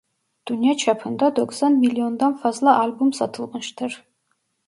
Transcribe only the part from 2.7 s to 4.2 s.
albüm satılmıştır.